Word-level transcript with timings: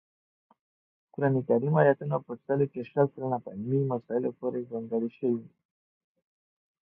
قران 1.13 1.35
کریم 1.47 1.73
آیاتونه 1.81 2.17
په 2.25 2.33
سلو 2.43 2.65
کې 2.71 2.81
شل 2.89 3.05
سلنه 3.13 3.37
په 3.43 3.49
علمي 3.55 3.81
مسایلو 3.91 4.35
پورې 4.39 4.67
ځانګړي 4.71 5.09
شوي 5.17 5.45